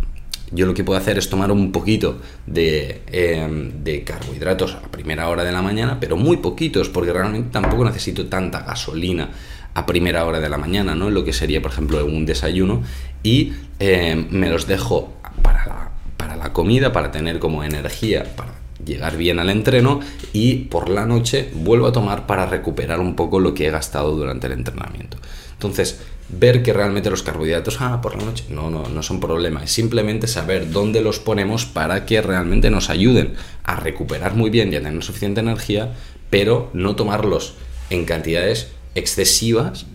yo 0.50 0.66
lo 0.66 0.74
que 0.74 0.84
puedo 0.84 0.98
hacer 0.98 1.18
es 1.18 1.28
tomar 1.28 1.52
un 1.52 1.72
poquito 1.72 2.20
de, 2.46 3.02
em, 3.06 3.82
de, 3.84 4.04
carbohidratos 4.04 4.74
a 4.74 4.82
primera 4.90 5.28
hora 5.28 5.44
de 5.44 5.52
la 5.52 5.62
mañana, 5.62 5.98
pero 6.00 6.16
muy 6.16 6.38
poquitos, 6.38 6.88
porque 6.88 7.12
realmente 7.12 7.50
tampoco 7.50 7.84
necesito 7.84 8.26
tanta 8.26 8.60
gasolina 8.60 9.30
a 9.74 9.86
primera 9.86 10.24
hora 10.24 10.40
de 10.40 10.48
la 10.48 10.58
mañana, 10.58 10.94
¿no? 10.94 11.10
Lo 11.10 11.24
que 11.24 11.32
sería, 11.32 11.62
por 11.62 11.70
ejemplo, 11.70 12.04
un 12.04 12.26
desayuno, 12.26 12.82
y 13.22 13.52
em, 13.78 14.26
me 14.30 14.50
los 14.50 14.66
dejo 14.66 15.12
para 15.42 15.66
la 15.66 15.90
para 16.20 16.36
la 16.36 16.52
comida, 16.52 16.92
para 16.92 17.10
tener 17.10 17.38
como 17.38 17.64
energía, 17.64 18.24
para 18.36 18.52
llegar 18.84 19.16
bien 19.16 19.38
al 19.38 19.48
entreno 19.48 20.00
y 20.34 20.56
por 20.66 20.90
la 20.90 21.06
noche 21.06 21.50
vuelvo 21.54 21.86
a 21.86 21.92
tomar 21.92 22.26
para 22.26 22.44
recuperar 22.44 23.00
un 23.00 23.16
poco 23.16 23.40
lo 23.40 23.54
que 23.54 23.66
he 23.66 23.70
gastado 23.70 24.14
durante 24.14 24.46
el 24.46 24.52
entrenamiento. 24.52 25.16
Entonces, 25.54 26.00
ver 26.32 26.62
que 26.62 26.72
realmente 26.72 27.10
los 27.10 27.22
carbohidratos, 27.22 27.80
ah, 27.80 28.00
por 28.00 28.16
la 28.16 28.24
noche, 28.24 28.44
no, 28.50 28.70
no, 28.70 28.88
no 28.88 29.02
son 29.02 29.20
problema, 29.20 29.64
es 29.64 29.72
simplemente 29.72 30.26
saber 30.26 30.70
dónde 30.70 31.00
los 31.00 31.18
ponemos 31.18 31.66
para 31.66 32.06
que 32.06 32.22
realmente 32.22 32.70
nos 32.70 32.90
ayuden 32.90 33.34
a 33.64 33.76
recuperar 33.76 34.34
muy 34.34 34.50
bien 34.50 34.72
y 34.72 34.76
a 34.76 34.82
tener 34.82 35.02
suficiente 35.02 35.40
energía, 35.40 35.94
pero 36.30 36.70
no 36.72 36.96
tomarlos 36.96 37.54
en 37.90 38.04
cantidades 38.04 38.68
excesivas 38.94 39.86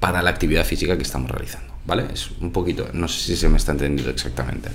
para 0.00 0.22
la 0.22 0.30
actividad 0.30 0.64
física 0.64 0.96
que 0.96 1.02
estamos 1.02 1.30
realizando, 1.30 1.74
¿vale? 1.86 2.04
Es 2.12 2.30
un 2.40 2.50
poquito, 2.50 2.88
no 2.92 3.06
sé 3.06 3.20
si 3.20 3.36
se 3.36 3.48
me 3.48 3.58
está 3.58 3.72
entendiendo 3.72 4.10
exactamente. 4.10 4.70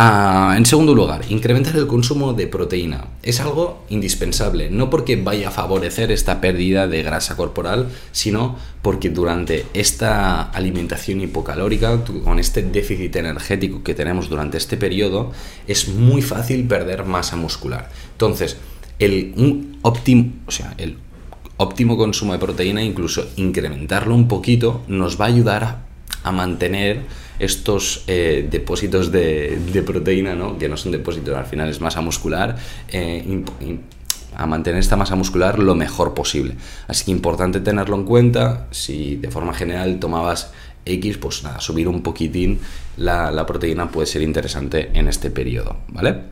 Ah, 0.00 0.54
en 0.56 0.64
segundo 0.64 0.94
lugar, 0.94 1.22
incrementar 1.28 1.74
el 1.74 1.88
consumo 1.88 2.32
de 2.32 2.46
proteína. 2.46 3.06
Es 3.20 3.40
algo 3.40 3.84
indispensable, 3.88 4.70
no 4.70 4.90
porque 4.90 5.16
vaya 5.16 5.48
a 5.48 5.50
favorecer 5.50 6.12
esta 6.12 6.40
pérdida 6.40 6.86
de 6.86 7.02
grasa 7.02 7.34
corporal, 7.34 7.88
sino 8.12 8.56
porque 8.88 9.10
durante 9.10 9.66
esta 9.74 10.44
alimentación 10.44 11.20
hipocalórica, 11.20 12.02
con 12.24 12.38
este 12.38 12.62
déficit 12.62 13.16
energético 13.16 13.82
que 13.82 13.92
tenemos 13.92 14.30
durante 14.30 14.56
este 14.56 14.78
periodo, 14.78 15.30
es 15.66 15.88
muy 15.88 16.22
fácil 16.22 16.66
perder 16.66 17.04
masa 17.04 17.36
muscular. 17.36 17.90
Entonces, 18.12 18.56
el, 18.98 19.76
óptimo, 19.82 20.32
o 20.46 20.50
sea, 20.50 20.72
el 20.78 20.96
óptimo 21.58 21.98
consumo 21.98 22.32
de 22.32 22.38
proteína, 22.38 22.82
incluso 22.82 23.28
incrementarlo 23.36 24.14
un 24.14 24.26
poquito, 24.26 24.80
nos 24.88 25.20
va 25.20 25.26
a 25.26 25.28
ayudar 25.28 25.84
a 26.22 26.32
mantener 26.32 27.02
estos 27.38 28.04
eh, 28.06 28.48
depósitos 28.50 29.12
de, 29.12 29.82
proteína, 29.84 30.34
¿no? 30.34 30.56
que 30.56 30.66
no 30.66 30.78
son 30.78 30.92
depósitos, 30.92 31.36
al 31.36 31.44
final 31.44 31.68
es 31.68 31.82
masa 31.82 32.00
muscular, 32.00 32.56
eh, 32.90 33.44
a 34.38 34.46
mantener 34.46 34.80
esta 34.80 34.96
masa 34.96 35.16
muscular 35.16 35.58
lo 35.58 35.74
mejor 35.74 36.14
posible. 36.14 36.54
Así 36.86 37.04
que 37.04 37.10
importante 37.10 37.60
tenerlo 37.60 37.96
en 37.96 38.04
cuenta, 38.04 38.68
si 38.70 39.16
de 39.16 39.30
forma 39.30 39.52
general 39.52 39.98
tomabas 39.98 40.52
X, 40.86 41.18
pues 41.18 41.42
nada, 41.42 41.60
subir 41.60 41.88
un 41.88 42.02
poquitín 42.02 42.60
la, 42.96 43.44
proteína 43.46 43.90
puede 43.90 44.06
ser 44.06 44.22
interesante 44.22 44.90
en 44.94 45.08
este 45.08 45.30
periodo, 45.30 45.76
¿vale? 45.88 46.22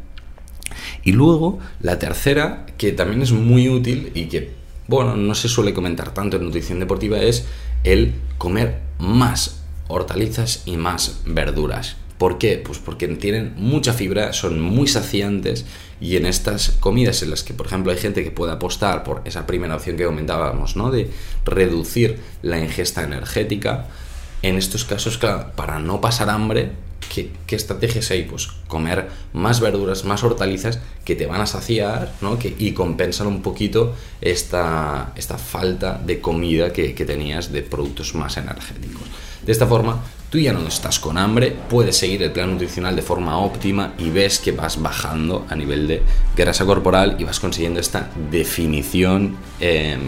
Y 1.02 1.12
luego, 1.12 1.58
la 1.80 1.98
tercera, 1.98 2.64
que 2.78 2.92
también 2.92 3.22
es 3.22 3.32
muy 3.32 3.68
útil 3.68 4.12
y 4.14 4.26
que, 4.26 4.52
bueno, 4.86 5.16
no 5.16 5.34
se 5.34 5.48
suele 5.48 5.74
comentar 5.74 6.14
tanto 6.14 6.36
en 6.36 6.44
nutrición 6.44 6.78
deportiva, 6.78 7.18
es 7.18 7.46
el 7.84 8.14
comer 8.38 8.80
más 8.98 9.62
hortalizas 9.88 10.62
y 10.64 10.76
más 10.76 11.22
verduras. 11.26 11.96
¿Por 12.18 12.38
qué? 12.38 12.62
Pues 12.64 12.78
porque 12.78 13.08
tienen 13.08 13.54
mucha 13.56 13.92
fibra, 13.92 14.32
son 14.32 14.60
muy 14.60 14.88
saciantes 14.88 15.66
y 16.00 16.16
en 16.16 16.26
estas 16.26 16.70
comidas 16.80 17.22
en 17.22 17.30
las 17.30 17.42
que, 17.42 17.52
por 17.52 17.66
ejemplo, 17.66 17.92
hay 17.92 17.98
gente 17.98 18.24
que 18.24 18.30
puede 18.30 18.52
apostar 18.52 19.04
por 19.04 19.22
esa 19.24 19.46
primera 19.46 19.76
opción 19.76 19.96
que 19.96 20.04
comentábamos, 20.04 20.76
¿no? 20.76 20.90
De 20.90 21.10
reducir 21.44 22.18
la 22.42 22.58
ingesta 22.58 23.02
energética, 23.02 23.86
en 24.42 24.56
estos 24.56 24.84
casos, 24.84 25.18
claro, 25.18 25.52
para 25.56 25.78
no 25.78 26.00
pasar 26.00 26.30
hambre, 26.30 26.72
¿qué, 27.14 27.56
estrategias 27.56 28.10
hay? 28.10 28.24
Pues 28.24 28.48
comer 28.68 29.08
más 29.32 29.60
verduras, 29.60 30.04
más 30.04 30.22
hortalizas 30.24 30.78
que 31.04 31.16
te 31.16 31.26
van 31.26 31.40
a 31.40 31.46
saciar 31.46 32.12
¿no? 32.20 32.38
que, 32.38 32.54
y 32.58 32.72
compensan 32.72 33.26
un 33.26 33.42
poquito 33.42 33.94
esta, 34.20 35.12
esta 35.16 35.38
falta 35.38 36.00
de 36.04 36.20
comida 36.20 36.72
que 36.72 36.92
tenías 36.92 37.52
de 37.52 37.62
productos 37.62 38.14
más 38.14 38.36
energéticos. 38.36 39.04
De 39.44 39.52
esta 39.52 39.66
forma, 39.66 40.02
tú 40.30 40.38
ya 40.38 40.52
no 40.52 40.66
estás 40.66 40.98
con 40.98 41.18
hambre, 41.18 41.54
puedes 41.68 41.96
seguir 41.96 42.22
el 42.22 42.32
plan 42.32 42.50
nutricional 42.50 42.96
de 42.96 43.02
forma 43.02 43.38
óptima 43.38 43.94
y 43.98 44.10
ves 44.10 44.38
que 44.38 44.52
vas 44.52 44.80
bajando 44.80 45.46
a 45.48 45.54
nivel 45.54 45.86
de 45.86 46.02
grasa 46.36 46.64
corporal 46.64 47.16
y 47.18 47.24
vas 47.24 47.40
consiguiendo 47.40 47.80
esta 47.80 48.10
definición, 48.30 49.36
em, 49.60 50.00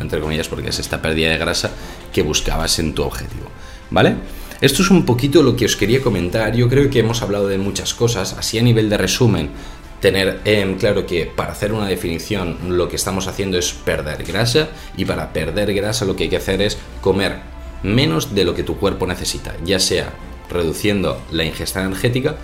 entre 0.00 0.20
comillas, 0.20 0.48
porque 0.48 0.68
es 0.68 0.78
esta 0.78 1.00
pérdida 1.00 1.30
de 1.30 1.38
grasa 1.38 1.70
que 2.12 2.22
buscabas 2.22 2.78
en 2.78 2.94
tu 2.94 3.02
objetivo. 3.02 3.48
¿Vale? 3.90 4.16
Esto 4.60 4.82
es 4.82 4.90
un 4.90 5.04
poquito 5.04 5.42
lo 5.42 5.56
que 5.56 5.66
os 5.66 5.76
quería 5.76 6.00
comentar. 6.00 6.54
Yo 6.54 6.68
creo 6.68 6.88
que 6.88 7.00
hemos 7.00 7.20
hablado 7.20 7.48
de 7.48 7.58
muchas 7.58 7.94
cosas. 7.94 8.34
Así 8.38 8.58
a 8.58 8.62
nivel 8.62 8.88
de 8.88 8.96
resumen, 8.96 9.50
tener 10.00 10.40
em, 10.44 10.76
claro 10.76 11.06
que 11.06 11.26
para 11.26 11.52
hacer 11.52 11.72
una 11.72 11.86
definición 11.86 12.58
lo 12.68 12.88
que 12.88 12.96
estamos 12.96 13.26
haciendo 13.26 13.58
es 13.58 13.72
perder 13.72 14.24
grasa 14.24 14.68
y 14.96 15.04
para 15.04 15.32
perder 15.32 15.72
grasa 15.74 16.04
lo 16.04 16.16
que 16.16 16.24
hay 16.24 16.28
que 16.28 16.36
hacer 16.36 16.62
es 16.62 16.78
comer 17.00 17.51
menos 17.82 18.34
de 18.34 18.44
lo 18.44 18.54
que 18.54 18.62
tu 18.62 18.76
cuerpo 18.76 19.06
necesita, 19.06 19.54
ya 19.64 19.78
sea 19.78 20.12
reduciendo 20.50 21.20
la 21.30 21.44
ingesta 21.44 21.80
energética 21.82 22.36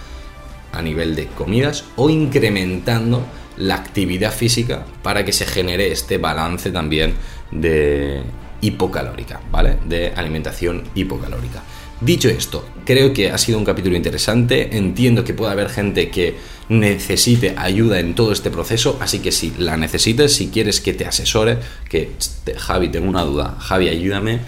a 0.73 0.83
nivel 0.83 1.15
de 1.15 1.27
comidas 1.27 1.85
o 1.97 2.11
incrementando 2.11 3.25
la 3.57 3.75
actividad 3.75 4.33
física 4.33 4.85
para 5.03 5.25
que 5.25 5.33
se 5.33 5.47
genere 5.47 5.91
este 5.91 6.19
balance 6.19 6.71
también 6.71 7.15
de 7.51 8.23
hipocalórica, 8.61 9.41
¿vale? 9.51 9.79
De 9.87 10.13
alimentación 10.15 10.85
hipocalórica. 10.95 11.63
Dicho 12.01 12.29
esto, 12.29 12.65
creo 12.85 13.13
que 13.13 13.33
ha 13.33 13.39
sido 13.39 13.59
un 13.59 13.65
capítulo 13.65 13.97
interesante, 13.97 14.77
entiendo 14.77 15.25
que 15.25 15.35
puede 15.35 15.51
haber 15.51 15.69
gente 15.69 16.11
que 16.11 16.37
necesite 16.69 17.55
ayuda 17.57 17.99
en 17.99 18.15
todo 18.15 18.31
este 18.31 18.51
proceso, 18.51 18.97
así 19.01 19.19
que 19.19 19.33
si 19.33 19.53
la 19.59 19.77
necesites, 19.77 20.35
si 20.37 20.49
quieres 20.49 20.81
que 20.81 20.95
te 20.95 21.07
asesore, 21.07 21.59
que 21.89 22.13
Javi, 22.57 22.89
tengo 22.89 23.09
una 23.09 23.25
duda, 23.25 23.57
Javi, 23.59 23.89
ayúdame, 23.89 24.41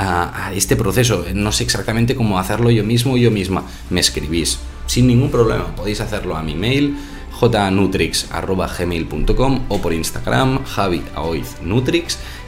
a, 0.00 0.52
este 0.54 0.76
proceso. 0.76 1.24
No 1.34 1.50
sé 1.52 1.64
exactamente 1.64 2.14
cómo 2.14 2.38
hacerlo 2.38 2.70
yo 2.70 2.84
mismo 2.84 3.14
o 3.14 3.16
yo 3.16 3.30
misma. 3.30 3.64
Me 3.90 4.00
escribís 4.00 4.58
sin 4.86 5.06
ningún 5.06 5.30
problema. 5.30 5.76
Podéis 5.76 6.00
hacerlo 6.00 6.36
a 6.36 6.42
mi 6.42 6.54
mail 6.54 6.96
jnutrix.gmail.com 7.40 9.60
o 9.68 9.80
por 9.80 9.92
Instagram, 9.94 10.64
Javi 10.64 11.02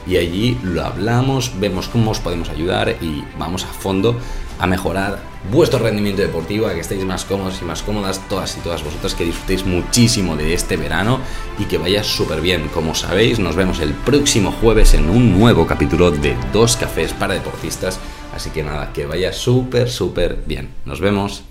y 0.05 0.17
allí 0.17 0.57
lo 0.63 0.83
hablamos, 0.83 1.57
vemos 1.59 1.87
cómo 1.87 2.11
os 2.11 2.19
podemos 2.19 2.49
ayudar 2.49 2.97
y 3.01 3.23
vamos 3.39 3.63
a 3.63 3.67
fondo 3.67 4.17
a 4.59 4.67
mejorar 4.67 5.19
vuestro 5.51 5.79
rendimiento 5.79 6.21
deportivo, 6.21 6.67
a 6.67 6.73
que 6.73 6.79
estéis 6.79 7.05
más 7.05 7.25
cómodos 7.25 7.59
y 7.61 7.65
más 7.65 7.83
cómodas 7.83 8.21
todas 8.29 8.57
y 8.57 8.61
todas 8.61 8.83
vosotras, 8.83 9.13
que 9.13 9.25
disfrutéis 9.25 9.65
muchísimo 9.65 10.35
de 10.35 10.53
este 10.53 10.77
verano 10.77 11.19
y 11.59 11.65
que 11.65 11.77
vaya 11.77 12.03
súper 12.03 12.41
bien. 12.41 12.69
Como 12.73 12.95
sabéis, 12.95 13.39
nos 13.39 13.55
vemos 13.55 13.79
el 13.79 13.93
próximo 13.93 14.51
jueves 14.51 14.93
en 14.93 15.09
un 15.09 15.37
nuevo 15.37 15.67
capítulo 15.67 16.11
de 16.11 16.35
Dos 16.51 16.77
Cafés 16.77 17.13
para 17.13 17.33
Deportistas. 17.33 17.99
Así 18.35 18.49
que 18.49 18.63
nada, 18.63 18.91
que 18.93 19.05
vaya 19.05 19.31
súper, 19.31 19.89
súper 19.89 20.39
bien. 20.45 20.69
Nos 20.85 20.99
vemos. 20.99 21.43